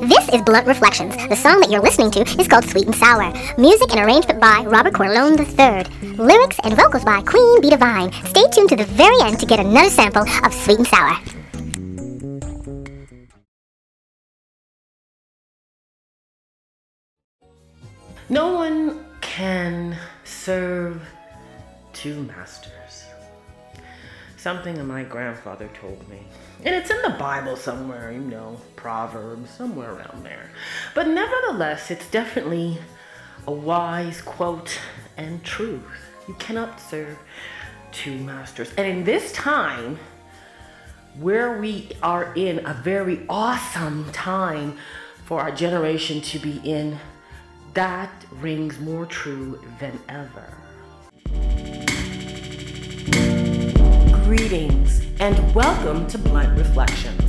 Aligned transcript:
This 0.00 0.28
is 0.28 0.42
Blunt 0.42 0.66
Reflections. 0.66 1.16
The 1.16 1.34
song 1.34 1.58
that 1.60 1.70
you're 1.70 1.80
listening 1.80 2.10
to 2.10 2.20
is 2.38 2.46
called 2.46 2.66
Sweet 2.66 2.84
and 2.84 2.94
Sour. 2.94 3.32
Music 3.56 3.90
and 3.92 4.00
arrangement 4.00 4.38
by 4.38 4.62
Robert 4.66 4.92
Corleone 4.92 5.40
III. 5.40 5.84
Lyrics 6.18 6.58
and 6.64 6.76
vocals 6.76 7.02
by 7.02 7.22
Queen 7.22 7.62
Bee 7.62 7.70
Divine. 7.70 8.12
Stay 8.26 8.44
tuned 8.52 8.68
to 8.68 8.76
the 8.76 8.84
very 8.84 9.18
end 9.22 9.40
to 9.40 9.46
get 9.46 9.58
another 9.58 9.88
sample 9.88 10.22
of 10.44 10.52
Sweet 10.52 10.78
and 10.78 10.86
Sour. 10.86 11.16
No 18.28 18.52
one 18.52 19.02
can 19.22 19.96
serve 20.24 21.00
two 21.94 22.22
masters. 22.24 23.05
Something 24.46 24.76
that 24.76 24.84
my 24.84 25.02
grandfather 25.02 25.68
told 25.80 26.08
me. 26.08 26.20
And 26.62 26.72
it's 26.72 26.88
in 26.88 27.02
the 27.02 27.16
Bible 27.18 27.56
somewhere, 27.56 28.12
you 28.12 28.20
know, 28.20 28.60
Proverbs, 28.76 29.50
somewhere 29.50 29.94
around 29.94 30.24
there. 30.24 30.52
But 30.94 31.08
nevertheless, 31.08 31.90
it's 31.90 32.08
definitely 32.08 32.78
a 33.48 33.50
wise 33.50 34.22
quote 34.22 34.78
and 35.16 35.42
truth. 35.42 35.82
You 36.28 36.34
cannot 36.34 36.80
serve 36.80 37.18
two 37.90 38.16
masters. 38.18 38.70
And 38.78 38.86
in 38.86 39.02
this 39.02 39.32
time, 39.32 39.98
where 41.18 41.58
we 41.58 41.90
are 42.00 42.32
in 42.36 42.64
a 42.66 42.72
very 42.72 43.26
awesome 43.28 44.12
time 44.12 44.78
for 45.24 45.40
our 45.40 45.50
generation 45.50 46.20
to 46.20 46.38
be 46.38 46.60
in, 46.62 47.00
that 47.74 48.12
rings 48.30 48.78
more 48.78 49.06
true 49.06 49.60
than 49.80 49.98
ever. 50.08 50.52
Greetings 54.26 55.02
and 55.20 55.54
welcome 55.54 56.04
to 56.08 56.18
Blunt 56.18 56.58
Reflections. 56.58 57.22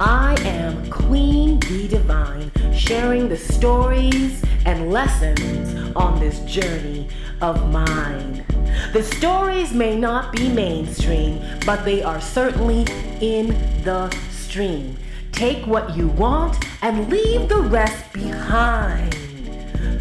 I 0.00 0.34
am 0.40 0.90
Queen 0.90 1.60
Bee 1.60 1.86
Divine, 1.86 2.50
sharing 2.74 3.28
the 3.28 3.36
stories 3.36 4.42
and 4.66 4.90
lessons 4.90 5.94
on 5.94 6.18
this 6.18 6.40
journey 6.40 7.06
of 7.40 7.70
mine. 7.70 8.44
The 8.92 9.04
stories 9.04 9.72
may 9.72 9.94
not 9.94 10.32
be 10.32 10.48
mainstream, 10.48 11.40
but 11.64 11.84
they 11.84 12.02
are 12.02 12.20
certainly 12.20 12.84
in 13.20 13.50
the 13.84 14.10
stream. 14.32 14.96
Take 15.30 15.64
what 15.68 15.96
you 15.96 16.08
want 16.08 16.56
and 16.82 17.08
leave 17.08 17.48
the 17.48 17.60
rest 17.60 18.12
behind. 18.12 19.16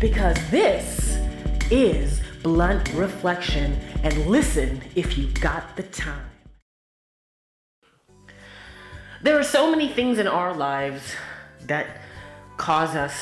Because 0.02 0.36
this 0.50 1.20
is 1.70 2.22
Blunt 2.42 2.92
Reflection, 2.94 3.80
and 4.02 4.26
listen 4.26 4.82
if 4.96 5.16
you 5.16 5.28
got 5.28 5.76
the 5.78 5.84
time. 5.84 6.29
There 9.22 9.38
are 9.38 9.44
so 9.44 9.70
many 9.70 9.90
things 9.90 10.18
in 10.18 10.28
our 10.28 10.54
lives 10.54 11.14
that 11.66 11.88
cause 12.56 12.96
us 12.96 13.14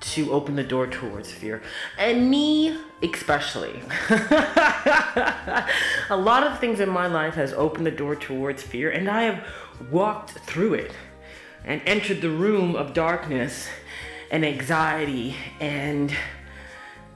to 0.00 0.32
open 0.32 0.54
the 0.54 0.62
door 0.62 0.86
towards 0.86 1.32
fear. 1.32 1.62
And 1.98 2.30
me 2.30 2.78
especially. 3.02 3.82
a 4.10 5.66
lot 6.16 6.44
of 6.44 6.58
things 6.58 6.80
in 6.80 6.88
my 6.88 7.06
life 7.06 7.34
has 7.34 7.52
opened 7.52 7.86
the 7.86 7.90
door 7.90 8.14
towards 8.14 8.62
fear 8.62 8.90
and 8.90 9.08
I 9.08 9.22
have 9.22 9.44
walked 9.90 10.30
through 10.30 10.74
it 10.74 10.92
and 11.64 11.80
entered 11.86 12.20
the 12.20 12.30
room 12.30 12.76
of 12.76 12.94
darkness 12.94 13.68
and 14.30 14.44
anxiety 14.44 15.34
and 15.60 16.14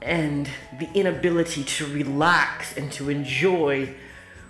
and 0.01 0.49
the 0.79 0.89
inability 0.93 1.63
to 1.63 1.85
relax 1.87 2.75
and 2.77 2.91
to 2.93 3.09
enjoy 3.09 3.93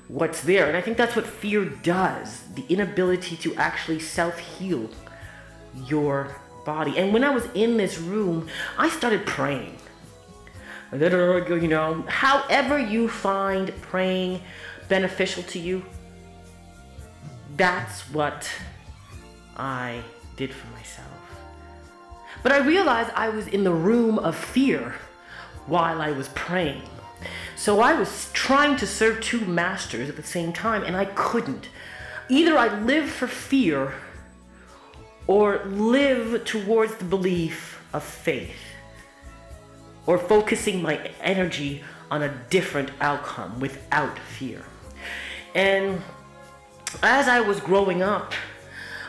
what's 0.09 0.41
there. 0.41 0.67
And 0.67 0.75
I 0.75 0.81
think 0.81 0.97
that's 0.97 1.15
what 1.15 1.25
fear 1.25 1.63
does 1.63 2.41
the 2.55 2.65
inability 2.67 3.37
to 3.37 3.55
actually 3.55 3.99
self 3.99 4.37
heal 4.37 4.89
your 5.85 6.35
body. 6.65 6.97
And 6.97 7.13
when 7.13 7.23
I 7.23 7.29
was 7.29 7.47
in 7.53 7.77
this 7.77 7.97
room, 7.97 8.49
I 8.77 8.89
started 8.89 9.25
praying. 9.25 9.77
You 10.91 11.67
know, 11.67 12.03
however 12.07 12.79
you 12.79 13.07
find 13.07 13.71
praying 13.81 14.41
beneficial 14.89 15.43
to 15.43 15.59
you, 15.59 15.85
that's 17.55 18.01
what 18.09 18.51
I 19.55 20.01
did 20.35 20.51
for 20.51 20.67
myself. 20.69 21.07
But 22.41 22.53
I 22.53 22.57
realized 22.59 23.11
I 23.13 23.29
was 23.29 23.47
in 23.47 23.63
the 23.63 23.73
room 23.73 24.17
of 24.17 24.35
fear 24.35 24.95
while 25.67 26.01
I 26.01 26.11
was 26.11 26.29
praying. 26.29 26.89
So 27.59 27.81
I 27.81 27.91
was 27.91 28.29
trying 28.31 28.77
to 28.77 28.87
serve 28.87 29.19
two 29.19 29.41
masters 29.41 30.07
at 30.07 30.15
the 30.15 30.23
same 30.23 30.53
time, 30.53 30.81
and 30.81 30.95
I 30.95 31.03
couldn't. 31.03 31.67
Either 32.29 32.57
I 32.57 32.79
live 32.79 33.09
for 33.09 33.27
fear 33.27 33.95
or 35.27 35.65
live 35.65 36.45
towards 36.45 36.95
the 36.95 37.03
belief 37.03 37.83
of 37.91 38.01
faith, 38.01 38.55
or 40.05 40.17
focusing 40.17 40.81
my 40.81 41.11
energy 41.19 41.83
on 42.09 42.23
a 42.23 42.33
different 42.49 42.91
outcome 43.01 43.59
without 43.59 44.17
fear. 44.17 44.63
And 45.53 46.01
as 47.03 47.27
I 47.27 47.41
was 47.41 47.59
growing 47.59 48.01
up, 48.01 48.31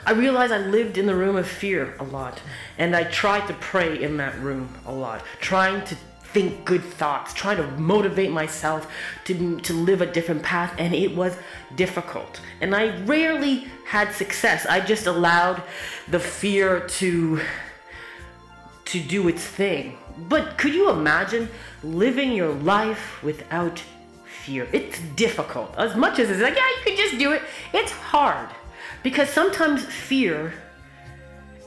I 0.04 0.10
realized 0.10 0.52
I 0.52 0.58
lived 0.58 0.98
in 0.98 1.06
the 1.06 1.14
room 1.14 1.36
of 1.36 1.46
fear 1.46 1.94
a 2.00 2.04
lot, 2.04 2.42
and 2.78 2.96
I 2.96 3.04
tried 3.04 3.46
to 3.46 3.54
pray 3.54 4.02
in 4.02 4.16
that 4.16 4.36
room 4.40 4.74
a 4.86 4.92
lot, 4.92 5.22
trying 5.40 5.84
to 5.84 5.96
think 6.32 6.64
good 6.64 6.82
thoughts, 6.82 7.34
trying 7.34 7.56
to 7.58 7.66
motivate 7.78 8.30
myself 8.30 8.91
to, 9.24 9.60
to 9.60 9.72
live 9.72 10.00
a 10.00 10.06
different 10.06 10.42
path, 10.42 10.74
and 10.78 10.94
it 10.94 11.14
was 11.14 11.36
difficult. 11.76 12.41
And 12.60 12.74
I 12.74 12.96
rarely 13.04 13.66
had 13.86 14.12
success. 14.12 14.66
I 14.66 14.80
just 14.80 15.06
allowed 15.06 15.62
the 16.08 16.20
fear 16.20 16.80
to 16.98 17.41
to 18.86 19.00
do 19.00 19.28
its 19.28 19.44
thing. 19.44 19.96
But 20.28 20.58
could 20.58 20.74
you 20.74 20.91
imagine 20.91 21.48
living 21.84 22.32
your 22.32 22.52
life 22.52 23.22
without 23.22 23.80
fear? 24.24 24.66
It's 24.72 24.98
difficult. 25.14 25.72
As 25.78 25.94
much 25.94 26.18
as 26.18 26.28
it's 26.28 26.42
like, 26.42 26.56
yeah, 26.56 26.68
you 26.76 26.82
can 26.84 26.97
just 26.97 27.16
do 27.16 27.30
it, 27.30 27.42
it's 27.72 27.92
hard. 27.92 28.48
Because 29.04 29.28
sometimes 29.28 29.84
fear 29.84 30.52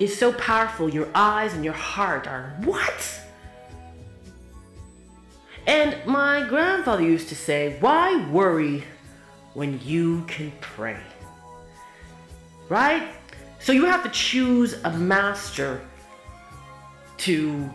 is 0.01 0.17
so 0.17 0.33
powerful, 0.33 0.89
your 0.89 1.07
eyes 1.15 1.53
and 1.53 1.63
your 1.63 1.73
heart 1.73 2.27
are, 2.27 2.53
what? 2.65 3.22
And 5.65 5.97
my 6.05 6.47
grandfather 6.47 7.03
used 7.03 7.29
to 7.29 7.35
say, 7.35 7.77
Why 7.79 8.25
worry 8.29 8.83
when 9.53 9.79
you 9.83 10.23
can 10.25 10.51
pray? 10.61 11.01
Right? 12.69 13.07
So 13.59 13.71
you 13.71 13.85
have 13.85 14.03
to 14.03 14.09
choose 14.09 14.73
a 14.83 14.91
master 14.91 15.81
to 17.19 17.69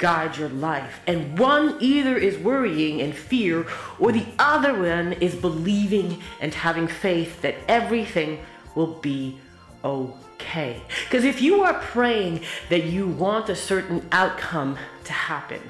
guide 0.00 0.36
your 0.36 0.48
life. 0.48 1.00
And 1.06 1.38
one 1.38 1.76
either 1.80 2.16
is 2.16 2.36
worrying 2.38 3.00
and 3.00 3.14
fear, 3.14 3.66
or 3.98 4.12
the 4.12 4.26
other 4.38 4.74
one 4.74 5.12
is 5.14 5.34
believing 5.34 6.22
and 6.40 6.52
having 6.52 6.88
faith 6.88 7.40
that 7.42 7.54
everything 7.68 8.40
will 8.74 8.94
be 8.94 9.38
okay. 9.84 10.82
Because 11.04 11.24
if 11.24 11.40
you 11.40 11.62
are 11.62 11.74
praying 11.74 12.40
that 12.70 12.84
you 12.84 13.06
want 13.06 13.48
a 13.48 13.56
certain 13.56 14.06
outcome 14.10 14.78
to 15.04 15.12
happen, 15.12 15.60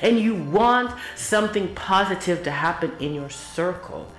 and 0.00 0.18
you 0.18 0.34
want 0.34 0.96
something 1.16 1.74
positive 1.74 2.42
to 2.44 2.50
happen 2.50 2.92
in 3.00 3.14
your 3.14 3.30
circle, 3.30 4.10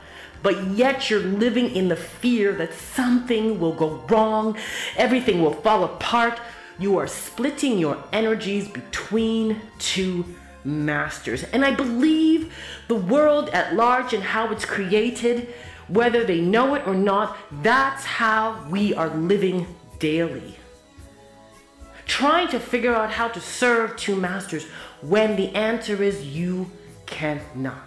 but 0.42 0.68
yet 0.68 1.10
you're 1.10 1.20
living 1.20 1.76
in 1.76 1.88
the 1.88 1.96
fear 1.96 2.52
that 2.54 2.74
something 2.74 3.60
will 3.60 3.74
go 3.74 4.04
wrong, 4.10 4.58
everything 4.98 5.42
will 5.42 5.54
fall 5.54 5.84
apart, 5.84 6.40
you 6.80 6.98
are 6.98 7.08
splitting 7.08 7.78
your 7.78 8.04
energies 8.12 8.68
between 8.68 9.62
two 9.80 10.26
masters. 10.64 11.44
And 11.44 11.64
I 11.64 11.72
believe 11.72 12.54
the 12.88 12.96
world 12.96 13.50
at 13.50 13.76
large 13.76 14.14
and 14.14 14.24
how 14.24 14.52
it's 14.52 14.66
created, 14.66 15.54
whether 15.88 16.24
they 16.24 16.42
know 16.42 16.76
it 16.76 16.88
or 16.88 16.96
not, 16.96 17.38
that's 17.62 18.06
how 18.06 18.66
we 18.70 18.94
are 18.94 19.10
living 19.10 19.68
daily. 20.00 20.56
Trying 22.06 22.50
to 22.50 22.60
figure 22.60 22.94
out 22.94 23.12
how 23.12 23.28
to 23.30 23.40
serve 23.40 23.96
two 23.96 24.16
masters 24.16 24.66
when 25.04 25.36
the 25.36 25.54
answer 25.56 26.02
is 26.02 26.26
you 26.26 26.70
cannot. 27.06 27.78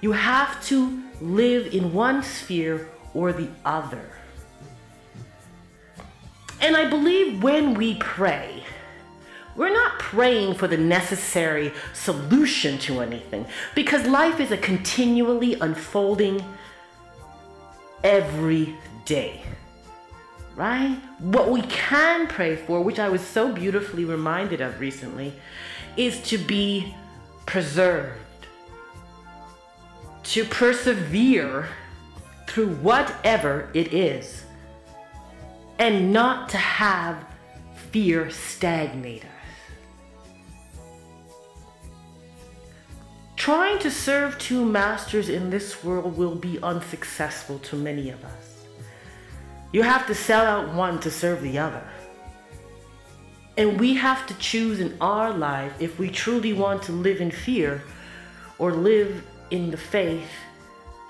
You 0.00 0.12
have 0.12 0.64
to 0.66 1.02
live 1.20 1.74
in 1.74 1.92
one 1.92 2.22
sphere 2.22 2.88
or 3.14 3.32
the 3.32 3.48
other. 3.64 4.10
And 6.60 6.76
I 6.76 6.88
believe 6.88 7.42
when 7.42 7.74
we 7.74 7.96
pray, 7.96 8.62
we're 9.56 9.72
not 9.72 9.98
praying 9.98 10.54
for 10.54 10.68
the 10.68 10.76
necessary 10.76 11.72
solution 11.94 12.78
to 12.80 13.00
anything 13.00 13.46
because 13.74 14.06
life 14.06 14.38
is 14.38 14.52
a 14.52 14.58
continually 14.58 15.54
unfolding 15.54 16.44
every 18.04 18.74
day 19.06 19.42
right? 20.56 20.98
What 21.20 21.50
we 21.50 21.62
can 21.62 22.26
pray 22.26 22.56
for, 22.56 22.80
which 22.82 22.98
I 22.98 23.08
was 23.10 23.20
so 23.20 23.52
beautifully 23.52 24.04
reminded 24.04 24.60
of 24.60 24.80
recently, 24.80 25.34
is 25.96 26.20
to 26.22 26.38
be 26.38 26.94
preserved, 27.46 28.18
to 30.24 30.44
persevere 30.44 31.68
through 32.48 32.74
whatever 32.76 33.70
it 33.74 33.92
is. 33.94 34.44
and 35.78 36.12
not 36.12 36.48
to 36.50 36.56
have 36.56 37.24
fear 37.90 38.30
stagnate 38.30 39.24
us. 39.24 39.30
Trying 43.36 43.78
to 43.80 43.90
serve 43.90 44.38
two 44.38 44.64
masters 44.64 45.28
in 45.28 45.50
this 45.50 45.84
world 45.84 46.16
will 46.16 46.34
be 46.34 46.58
unsuccessful 46.62 47.58
to 47.60 47.76
many 47.76 48.10
of 48.10 48.24
us. 48.24 48.55
You 49.76 49.82
have 49.82 50.06
to 50.06 50.14
sell 50.14 50.46
out 50.46 50.72
one 50.72 51.00
to 51.00 51.10
serve 51.10 51.42
the 51.42 51.58
other. 51.58 51.86
And 53.58 53.78
we 53.78 53.92
have 53.92 54.26
to 54.26 54.32
choose 54.38 54.80
in 54.80 54.96
our 55.02 55.30
life 55.30 55.70
if 55.78 55.98
we 55.98 56.08
truly 56.08 56.54
want 56.54 56.82
to 56.84 56.92
live 56.92 57.20
in 57.20 57.30
fear 57.30 57.82
or 58.56 58.72
live 58.72 59.22
in 59.50 59.70
the 59.70 59.76
faith 59.76 60.30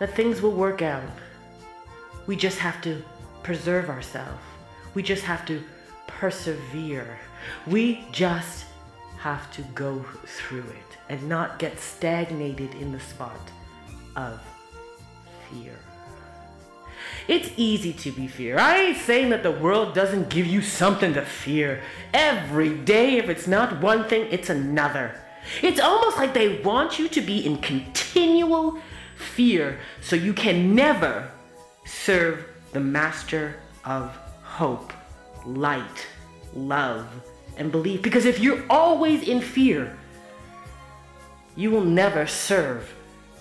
that 0.01 0.17
things 0.17 0.43
will 0.43 0.51
work 0.51 0.83
out. 0.83 1.09
We 2.27 2.35
just 2.35 2.59
have 2.59 2.83
to 2.83 3.05
preserve 3.45 3.89
ourselves. 3.89 4.43
We 4.95 5.03
just 5.05 5.23
have 5.23 5.47
to 5.47 5.63
persevere. 6.09 7.21
We 7.69 8.05
just 8.11 8.65
have 9.19 9.49
to 9.53 9.63
go 9.77 10.05
through 10.25 10.67
it 10.81 10.99
and 11.09 11.29
not 11.29 11.61
get 11.61 11.79
stagnated 11.79 12.75
in 12.75 12.91
the 12.91 12.99
spot 12.99 13.49
of 14.17 14.41
fear. 15.49 15.79
It's 17.29 17.51
easy 17.57 17.93
to 17.93 18.13
be 18.13 18.29
fear. 18.29 18.59
I 18.59 18.79
ain't 18.79 18.99
saying 18.99 19.31
that 19.31 19.43
the 19.43 19.51
world 19.51 19.95
doesn't 19.95 20.31
give 20.31 20.47
you 20.47 20.63
something 20.63 21.15
to 21.15 21.23
fear. 21.23 21.83
Every 22.15 22.75
day, 22.75 23.17
if 23.17 23.29
it's 23.29 23.47
not 23.47 23.81
one 23.81 24.09
thing, 24.09 24.29
it's 24.31 24.51
another. 24.51 25.21
It's 25.63 25.81
almost 25.81 26.17
like 26.17 26.35
they 26.35 26.61
want 26.63 26.99
you 26.99 27.09
to 27.09 27.21
be 27.21 27.45
in 27.45 27.59
continual 27.59 28.79
fear 29.17 29.79
so 30.01 30.17
you 30.17 30.33
can 30.33 30.75
never 30.75 31.31
serve 31.85 32.45
the 32.73 32.81
master 32.81 33.57
of 33.85 34.15
hope, 34.43 34.93
light, 35.45 36.07
love, 36.55 37.07
and 37.57 37.73
belief. 37.73 38.03
Because 38.03 38.25
if 38.25 38.39
you're 38.39 38.65
always 38.69 39.27
in 39.27 39.41
fear, 39.41 39.97
you 41.55 41.71
will 41.71 41.85
never 41.85 42.27
serve 42.27 42.93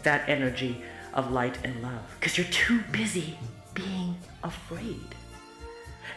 that 0.03 0.27
energy 0.29 0.81
of 1.15 1.31
light 1.31 1.57
and 1.63 1.81
love 1.81 2.15
because 2.19 2.37
you're 2.37 2.47
too 2.47 2.81
busy 2.91 3.37
being 3.73 4.15
afraid. 4.43 5.15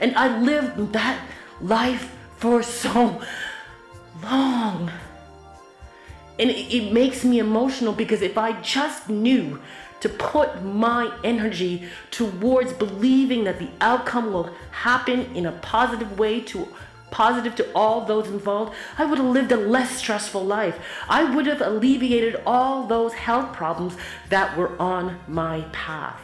And 0.01 0.15
I 0.17 0.39
lived 0.39 0.93
that 0.93 1.21
life 1.61 2.15
for 2.37 2.63
so 2.63 3.21
long. 4.23 4.91
And 6.39 6.51
it, 6.51 6.73
it, 6.73 6.93
makes 6.93 7.25
me 7.25 7.41
emotional 7.41 7.93
because 7.93 8.23
if 8.23 8.39
I 8.39 8.61
just 8.63 9.09
knew 9.09 9.61
to 10.01 10.09
put 10.09 10.63
my 10.63 11.13
energy 11.25 11.89
towards 12.13 12.73
believing 12.73 13.43
that 13.45 13.59
the 13.59 13.69
outcome 13.81 14.33
will 14.33 14.51
happen 14.71 15.35
in 15.35 15.47
a 15.47 15.53
positive 15.53 16.17
way 16.17 16.41
to 16.43 16.69
positive 17.11 17.55
to 17.57 17.73
all 17.75 18.05
those 18.05 18.29
involved, 18.29 18.75
I 18.97 19.05
would 19.05 19.19
have 19.19 19.27
lived 19.27 19.53
a 19.53 19.57
less 19.57 19.97
stressful 19.97 20.45
life. 20.45 20.79
I 21.09 21.25
would 21.35 21.47
have 21.47 21.61
alleviated 21.61 22.41
all 22.47 22.87
those 22.87 23.15
health 23.15 23.53
problems 23.53 23.97
that 24.29 24.57
were 24.57 24.81
on 24.81 25.19
my 25.27 25.63
path. 25.73 26.21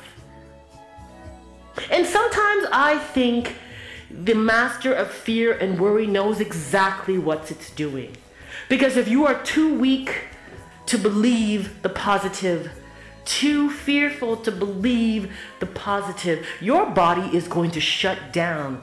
And 1.90 2.06
sometimes 2.06 2.66
I 2.72 2.98
think 2.98 3.56
the 4.10 4.34
master 4.34 4.92
of 4.92 5.10
fear 5.10 5.52
and 5.52 5.80
worry 5.80 6.06
knows 6.06 6.40
exactly 6.40 7.18
what 7.18 7.50
it's 7.50 7.70
doing. 7.70 8.16
Because 8.68 8.96
if 8.96 9.08
you 9.08 9.26
are 9.26 9.42
too 9.42 9.74
weak 9.78 10.28
to 10.86 10.98
believe 10.98 11.82
the 11.82 11.88
positive, 11.88 12.70
too 13.24 13.70
fearful 13.70 14.36
to 14.36 14.52
believe 14.52 15.34
the 15.58 15.66
positive, 15.66 16.46
your 16.60 16.86
body 16.86 17.36
is 17.36 17.48
going 17.48 17.70
to 17.72 17.80
shut 17.80 18.32
down 18.32 18.82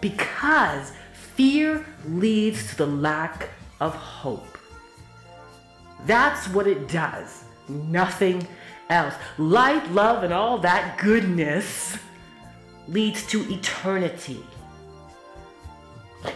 because 0.00 0.92
fear 1.34 1.84
leads 2.06 2.70
to 2.70 2.76
the 2.76 2.86
lack 2.86 3.48
of 3.80 3.94
hope. 3.94 4.58
That's 6.06 6.48
what 6.48 6.66
it 6.66 6.88
does, 6.88 7.44
nothing 7.68 8.46
else. 8.90 9.14
Light, 9.38 9.90
love, 9.92 10.24
and 10.24 10.32
all 10.32 10.58
that 10.58 10.98
goodness 10.98 11.96
leads 12.88 13.26
to 13.28 13.40
eternity. 13.52 14.42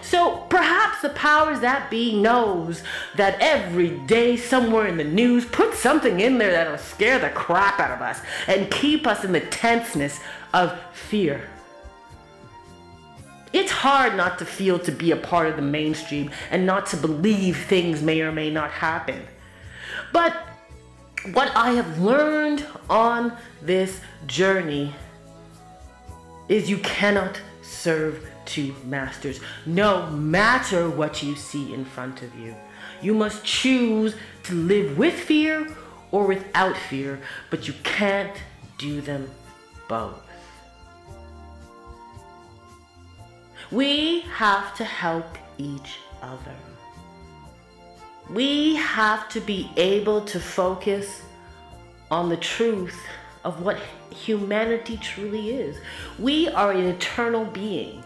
So 0.03 0.39
perhaps 0.49 1.03
the 1.03 1.11
powers 1.11 1.61
that 1.61 1.91
be 1.91 2.21
knows 2.21 2.83
that 3.17 3.37
every 3.41 3.91
day 4.07 4.37
somewhere 4.37 4.87
in 4.87 4.97
the 4.97 5.05
news 5.05 5.45
put 5.45 5.75
something 5.75 6.21
in 6.21 6.39
there 6.39 6.51
that'll 6.51 6.79
scare 6.79 7.19
the 7.21 7.31
crap 7.31 7.79
out 7.79 7.93
of 7.93 8.03
us 8.03 8.21
and 8.49 8.71
keep 8.71 9.07
us 9.07 9.25
in 9.25 9.33
the 9.33 9.41
tenseness 9.41 10.21
of 10.53 10.77
fear. 10.93 11.49
It's 13.57 13.73
hard 13.73 14.19
not 14.19 14.39
to 14.41 14.45
feel 14.45 14.79
to 14.81 14.93
be 14.93 15.13
a 15.13 15.17
part 15.17 15.47
of 15.47 15.57
the 15.57 15.63
mainstream 15.63 16.31
and 16.51 16.67
not 16.67 16.85
to 16.89 16.97
believe 16.99 17.57
things 17.57 18.03
may 18.03 18.21
or 18.21 18.31
may 18.31 18.51
not 18.51 18.71
happen. 18.71 19.23
But 20.13 20.37
what 21.33 21.57
I 21.57 21.71
have 21.71 21.99
learned 21.99 22.67
on 22.91 23.33
this 23.63 24.03
journey 24.27 24.95
is 26.51 26.69
you 26.69 26.77
cannot 26.81 27.41
serve 27.63 28.29
two 28.45 28.75
masters, 28.85 29.41
no 29.65 30.07
matter 30.11 30.91
what 30.91 31.23
you 31.23 31.35
see 31.35 31.73
in 31.73 31.87
front 31.87 32.21
of 32.21 32.39
you. 32.39 32.55
You 33.01 33.15
must 33.15 33.43
choose 33.43 34.17
to 34.43 34.55
live 34.55 34.99
with 34.99 35.15
fear 35.15 35.75
or 36.11 36.27
without 36.27 36.77
fear, 36.77 37.21
but 37.49 37.67
you 37.67 37.73
can't 37.85 38.37
do 38.77 39.01
them 39.01 39.31
both. 39.89 40.21
We 43.73 44.21
have 44.21 44.77
to 44.77 44.85
help 44.85 45.27
each 45.59 45.99
other. 46.23 46.55
We 48.31 48.77
have 48.77 49.29
to 49.31 49.41
be 49.41 49.71
able 49.77 50.25
to 50.27 50.39
focus 50.39 51.23
on 52.11 52.29
the 52.29 52.37
truth 52.37 52.99
of 53.45 53.63
what 53.63 53.79
humanity 54.11 54.97
truly 54.99 55.51
is. 55.51 55.77
We 56.19 56.49
are 56.49 56.73
an 56.73 56.87
eternal 56.87 57.45
being. 57.45 58.03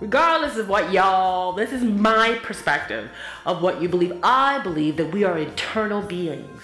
Regardless 0.00 0.56
of 0.56 0.68
what 0.68 0.92
y'all, 0.92 1.52
this 1.52 1.72
is 1.72 1.82
my 1.82 2.38
perspective 2.42 3.10
of 3.46 3.62
what 3.62 3.80
you 3.80 3.88
believe. 3.88 4.18
I 4.22 4.58
believe 4.62 4.96
that 4.96 5.12
we 5.12 5.24
are 5.24 5.38
eternal 5.38 6.02
beings. 6.02 6.62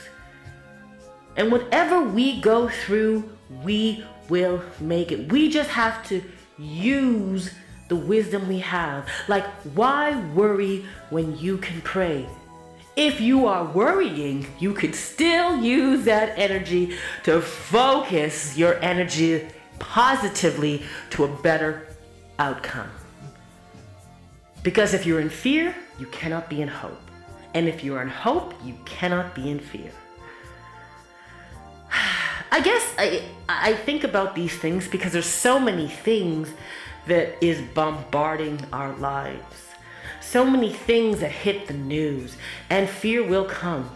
And 1.37 1.53
whatever 1.53 2.03
we 2.03 2.41
go 2.41 2.69
through, 2.69 3.31
we 3.63 4.05
will 4.29 4.63
make 4.81 5.13
it. 5.13 5.31
We 5.31 5.51
just 5.51 5.71
have 5.71 6.05
to 6.09 6.23
use 6.59 7.53
the 7.89 7.97
wisdom 7.97 8.49
we 8.49 8.59
have. 8.61 9.09
Like, 9.27 9.47
why 9.75 10.19
worry 10.33 10.85
when 11.11 11.37
you 11.39 11.59
can 11.59 11.81
pray? 11.81 12.29
If 12.97 13.21
you 13.21 13.47
are 13.47 13.65
worrying, 13.65 14.47
you 14.59 14.75
could 14.75 14.95
still 14.95 15.63
use 15.63 16.05
that 16.05 16.39
energy 16.39 16.97
to 17.25 17.41
focus 17.41 18.57
your 18.57 18.75
energy 18.83 19.49
positively 19.79 20.83
to 21.11 21.25
a 21.25 21.29
better 21.29 21.87
outcome. 22.39 22.91
Because 24.63 24.95
if 24.95 25.07
you're 25.07 25.21
in 25.21 25.31
fear, 25.31 25.75
you 25.99 26.07
cannot 26.07 26.51
be 26.51 26.61
in 26.61 26.69
hope. 26.69 27.01
And 27.55 27.69
if 27.69 27.83
you're 27.83 28.03
in 28.03 28.09
hope, 28.09 28.55
you 28.65 28.75
cannot 28.85 29.35
be 29.35 29.51
in 29.51 29.61
fear. 29.61 29.91
I 32.51 32.61
guess 32.61 32.95
I, 32.99 33.23
I 33.49 33.75
think 33.75 34.05
about 34.05 34.35
these 34.35 34.57
things 34.57 34.89
because 34.89 35.13
there's 35.13 35.27
so 35.27 35.59
many 35.59 35.89
things 35.89 36.49
that 37.09 37.43
is 37.45 37.61
bombarding 37.75 38.65
our 38.73 38.95
lives 38.97 39.69
so 40.29 40.45
many 40.45 40.71
things 40.71 41.21
that 41.21 41.31
hit 41.31 41.67
the 41.67 41.75
news, 41.75 42.37
and 42.69 42.87
fear 42.87 43.27
will 43.27 43.47
come. 43.47 43.89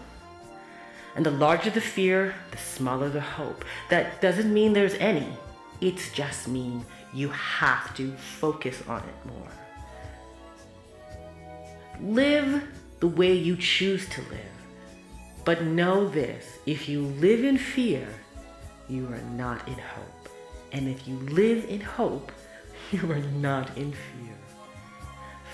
And 1.14 1.26
the 1.26 1.30
larger 1.30 1.68
the 1.68 1.80
fear, 1.80 2.34
the 2.50 2.56
smaller 2.56 3.10
the 3.10 3.20
hope. 3.20 3.66
That 3.90 4.22
doesn't 4.22 4.52
mean 4.52 4.72
there's 4.72 4.94
any. 4.94 5.28
It's 5.82 6.10
just 6.12 6.48
mean 6.48 6.86
you 7.12 7.28
have 7.28 7.94
to 7.96 8.12
focus 8.12 8.82
on 8.88 9.02
it 9.02 9.26
more. 9.26 9.52
Live 12.00 12.66
the 13.00 13.08
way 13.08 13.34
you 13.34 13.56
choose 13.56 14.08
to 14.08 14.22
live. 14.22 14.56
But 15.44 15.64
know 15.64 16.08
this 16.08 16.58
if 16.64 16.88
you 16.88 17.02
live 17.02 17.44
in 17.44 17.58
fear, 17.58 18.08
you 18.88 19.06
are 19.08 19.22
not 19.36 19.68
in 19.68 19.74
hope. 19.74 20.28
And 20.72 20.88
if 20.88 21.06
you 21.06 21.16
live 21.16 21.66
in 21.68 21.82
hope, 21.82 22.32
you 22.92 23.10
are 23.10 23.18
not 23.18 23.76
in 23.76 23.92
fear. 23.92 24.36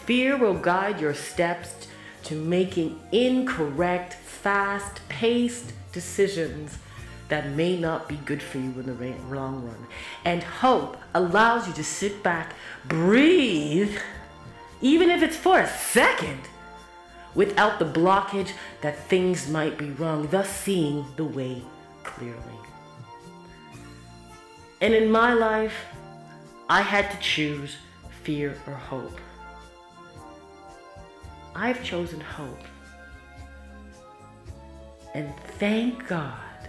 Fear 0.05 0.39
will 0.39 0.55
guide 0.55 1.01
your 1.01 1.15
steps 1.15 1.89
to 2.25 2.35
making 2.35 3.01
incorrect, 3.13 4.15
fast 4.15 5.01
paced 5.09 5.73
decisions 5.93 6.79
that 7.29 7.51
may 7.51 7.79
not 7.79 8.09
be 8.09 8.17
good 8.17 8.43
for 8.43 8.59
you 8.59 8.71
in 8.81 8.87
the 8.87 9.35
long 9.35 9.63
run. 9.65 9.87
And 10.25 10.43
hope 10.43 10.97
allows 11.15 11.69
you 11.69 11.75
to 11.75 11.85
sit 11.85 12.23
back, 12.23 12.55
breathe, 12.87 13.99
even 14.81 15.11
if 15.11 15.23
it's 15.23 15.37
for 15.37 15.61
a 15.61 15.69
second, 15.69 16.41
without 17.35 17.79
the 17.79 17.85
blockage 17.85 18.53
that 18.81 18.99
things 19.09 19.49
might 19.49 19.77
be 19.77 19.91
wrong, 19.91 20.27
thus 20.31 20.49
seeing 20.49 21.05
the 21.17 21.25
way 21.25 21.63
clearly. 22.03 22.59
And 24.81 24.95
in 24.95 25.11
my 25.11 25.35
life, 25.35 25.75
I 26.71 26.83
had 26.83 27.11
to 27.11 27.19
choose 27.19 27.77
fear, 28.29 28.55
or 28.67 28.75
hope. 28.75 29.19
I've 31.55 31.83
chosen 31.83 32.21
hope. 32.21 32.63
And 35.15 35.33
thank 35.59 36.07
God 36.07 36.69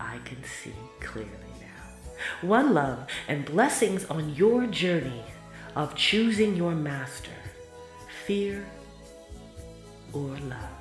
I 0.00 0.16
can 0.24 0.42
see 0.44 0.72
clearly 1.00 1.30
now. 1.60 2.48
One 2.48 2.72
love 2.72 3.06
and 3.28 3.44
blessings 3.44 4.06
on 4.06 4.34
your 4.34 4.66
journey 4.66 5.22
of 5.76 5.94
choosing 5.94 6.56
your 6.56 6.74
master, 6.74 7.36
fear 8.24 8.64
or 10.14 10.30
love, 10.48 10.80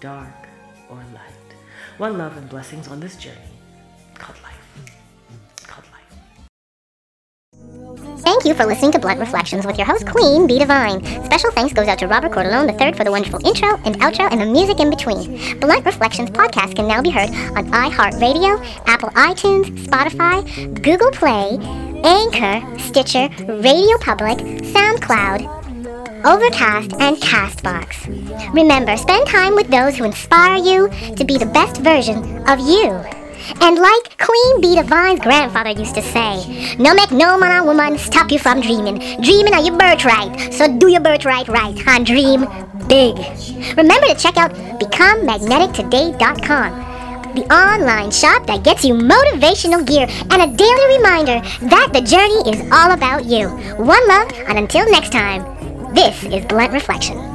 dark 0.00 0.48
or 0.90 0.96
light. 0.96 1.54
One 1.98 2.18
love 2.18 2.36
and 2.36 2.48
blessings 2.48 2.88
on 2.88 2.98
this 2.98 3.14
journey 3.14 3.59
Thank 8.22 8.44
you 8.44 8.54
for 8.54 8.66
listening 8.66 8.92
to 8.92 8.98
Blunt 8.98 9.18
Reflections 9.18 9.66
with 9.66 9.78
your 9.78 9.86
host, 9.86 10.06
Queen 10.06 10.46
Bee 10.46 10.58
Divine. 10.58 11.02
Special 11.24 11.50
thanks 11.52 11.72
goes 11.72 11.88
out 11.88 11.98
to 12.00 12.06
Robert 12.06 12.32
Corleone 12.32 12.68
III 12.68 12.92
for 12.92 13.04
the 13.04 13.10
wonderful 13.10 13.44
intro 13.46 13.76
and 13.84 13.96
outro 14.00 14.30
and 14.30 14.40
the 14.40 14.46
music 14.46 14.78
in 14.78 14.90
between. 14.90 15.58
Blunt 15.58 15.84
Reflections 15.84 16.30
podcast 16.30 16.76
can 16.76 16.86
now 16.86 17.00
be 17.00 17.10
heard 17.10 17.30
on 17.56 17.70
iHeartRadio, 17.70 18.62
Apple 18.86 19.08
iTunes, 19.10 19.64
Spotify, 19.86 20.44
Google 20.82 21.10
Play, 21.10 21.58
Anchor, 22.04 22.78
Stitcher, 22.78 23.28
Radio 23.46 23.96
Public, 23.98 24.38
SoundCloud, 24.38 26.24
Overcast, 26.24 26.92
and 27.00 27.16
Castbox. 27.16 28.54
Remember, 28.54 28.96
spend 28.96 29.26
time 29.26 29.54
with 29.54 29.68
those 29.68 29.96
who 29.96 30.04
inspire 30.04 30.56
you 30.56 30.88
to 31.16 31.24
be 31.24 31.38
the 31.38 31.46
best 31.46 31.78
version 31.80 32.46
of 32.48 32.58
you. 32.60 33.19
And 33.60 33.78
like 33.78 34.18
Queen 34.18 34.60
Bee 34.60 34.76
Divine's 34.76 35.20
grandfather 35.20 35.70
used 35.70 35.94
to 35.94 36.02
say, 36.02 36.76
no 36.78 36.94
make 36.94 37.10
no 37.10 37.38
man 37.38 37.62
or 37.62 37.66
woman 37.66 37.98
stop 37.98 38.30
you 38.30 38.38
from 38.38 38.60
dreaming. 38.60 38.98
Dreaming 39.20 39.54
are 39.54 39.62
your 39.62 39.76
birthright, 39.76 40.52
so 40.52 40.68
do 40.78 40.88
your 40.88 41.00
birthright 41.00 41.48
right 41.48 41.76
and 41.86 42.06
dream 42.06 42.46
big. 42.88 43.16
Remember 43.76 44.06
to 44.06 44.14
check 44.16 44.36
out 44.36 44.52
BecomeMagneticToday.com 44.80 46.90
the 47.34 47.44
online 47.54 48.10
shop 48.10 48.44
that 48.46 48.64
gets 48.64 48.84
you 48.84 48.94
motivational 48.94 49.86
gear 49.86 50.06
and 50.30 50.42
a 50.42 50.48
daily 50.56 50.96
reminder 50.96 51.40
that 51.68 51.90
the 51.92 52.00
journey 52.00 52.42
is 52.50 52.60
all 52.72 52.90
about 52.90 53.24
you. 53.24 53.48
One 53.76 54.08
love, 54.08 54.32
and 54.48 54.58
until 54.58 54.90
next 54.90 55.12
time, 55.12 55.44
this 55.94 56.24
is 56.24 56.44
Blunt 56.46 56.72
Reflection. 56.72 57.29